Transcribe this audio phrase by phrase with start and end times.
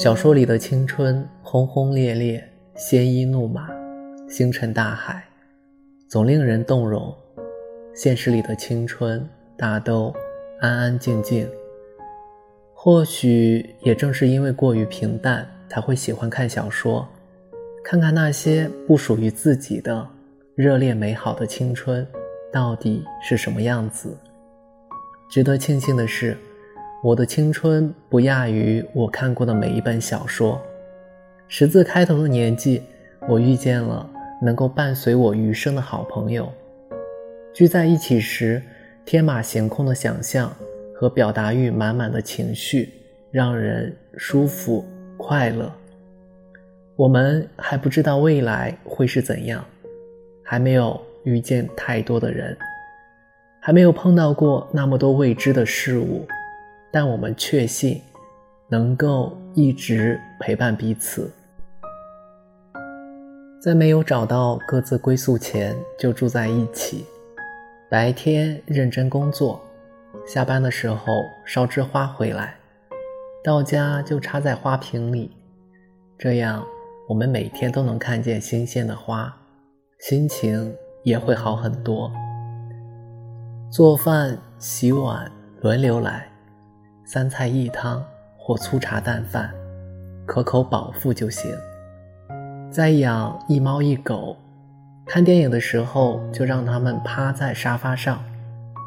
[0.00, 2.42] 小说里的青春轰轰烈烈，
[2.74, 3.68] 鲜衣怒马，
[4.30, 5.22] 星辰大海，
[6.08, 7.14] 总令人动容。
[7.94, 9.22] 现实里的青春
[9.58, 10.10] 大都
[10.58, 11.46] 安安静静。
[12.72, 17.06] 或许也正是因为过于平淡，才会喜欢看小说，
[17.84, 20.08] 看看那些不属于自己的
[20.54, 22.06] 热烈美好的青春
[22.50, 24.16] 到底是什么样子。
[25.30, 26.34] 值得庆幸的是。
[27.02, 30.60] 我的青春不亚于我看过的每一本小说。
[31.48, 32.82] 十字开头的年纪，
[33.26, 34.06] 我遇见了
[34.42, 36.52] 能够伴随我余生的好朋友。
[37.54, 38.62] 聚在一起时，
[39.06, 40.54] 天马行空的想象
[40.94, 42.92] 和表达欲满满的情绪，
[43.30, 44.84] 让人舒服
[45.16, 45.72] 快乐。
[46.96, 49.64] 我们还不知道未来会是怎样，
[50.44, 52.54] 还没有遇见太多的人，
[53.58, 56.26] 还没有碰到过那么多未知的事物。
[56.92, 58.00] 但我们确信，
[58.68, 61.32] 能够一直陪伴彼此。
[63.62, 67.04] 在没有找到各自归宿前，就住在一起。
[67.90, 69.60] 白天认真工作，
[70.26, 71.06] 下班的时候
[71.44, 72.54] 捎枝花回来，
[73.44, 75.30] 到家就插在花瓶里。
[76.16, 76.64] 这样，
[77.08, 79.36] 我们每天都能看见新鲜的花，
[79.98, 82.10] 心情也会好很多。
[83.70, 86.29] 做饭、洗碗轮流来。
[87.12, 88.06] 三菜一汤
[88.38, 89.52] 或粗茶淡饭，
[90.24, 91.52] 可口饱腹就行。
[92.70, 94.36] 再养一猫一狗，
[95.06, 98.22] 看电影的时候就让它们趴在沙发上，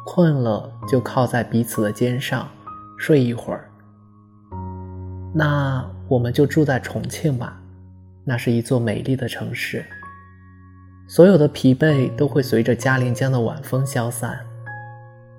[0.06, 2.48] 困了就靠在彼此的肩上
[2.98, 3.68] 睡一会儿。
[5.34, 7.60] 那我们就住在重庆吧，
[8.24, 9.84] 那是一座美丽的城市。
[11.06, 14.40] 所有的疲惫都会随着嘉陵江的晚风消散。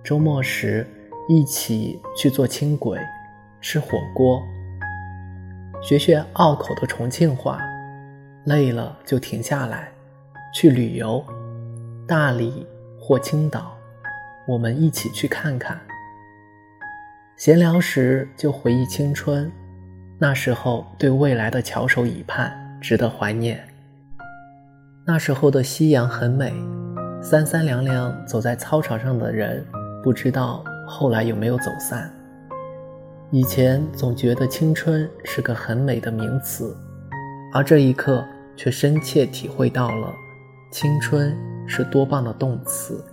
[0.04, 0.86] 周末时。
[1.28, 3.00] 一起去做轻轨，
[3.60, 4.44] 吃火锅，
[5.82, 7.60] 学学拗口的重庆话，
[8.46, 9.92] 累了就停下来，
[10.54, 11.26] 去旅游，
[12.08, 12.68] 大理
[13.00, 13.76] 或青岛，
[14.48, 15.80] 我们一起去看看。
[17.38, 19.52] 闲聊时就回忆青春，
[20.20, 23.68] 那时候对未来的翘首以盼，值得怀念。
[25.08, 26.54] 那时候的夕阳很美，
[27.20, 29.66] 三三两两走在操场上的人，
[30.04, 30.64] 不知道。
[30.88, 32.14] 后来有没有走散？
[33.32, 36.78] 以前总觉得青春是个很美的名词，
[37.54, 38.24] 而这一刻
[38.56, 40.14] 却深切体会到了
[40.72, 41.36] 青春
[41.68, 43.04] 是多棒的动词。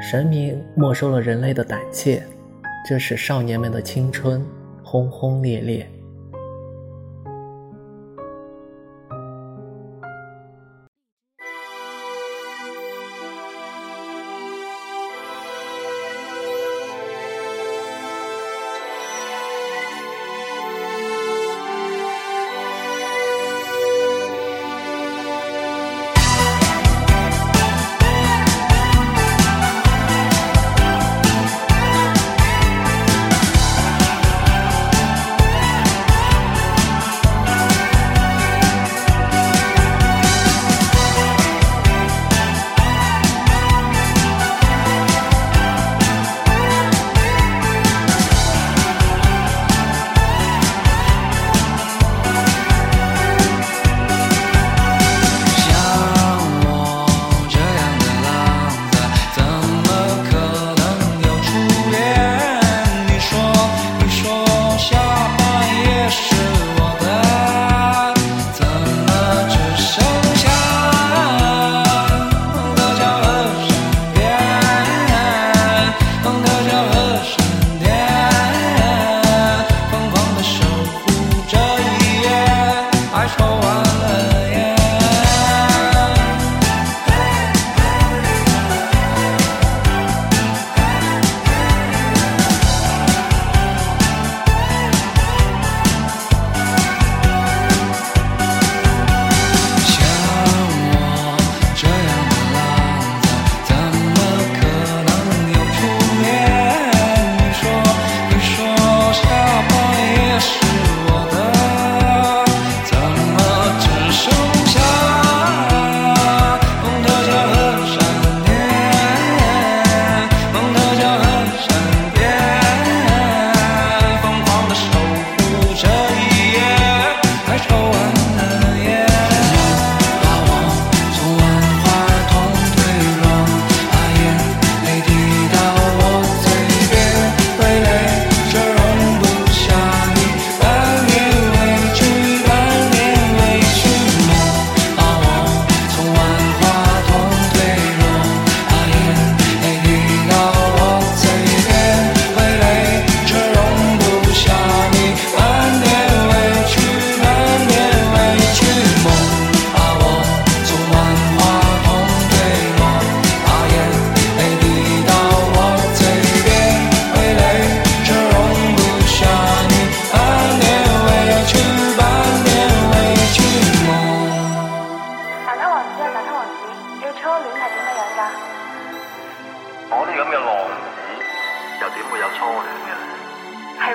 [0.00, 2.22] 神明没收了人类的胆怯，
[2.88, 4.44] 这使少年们的青春
[4.82, 5.88] 轰轰烈烈。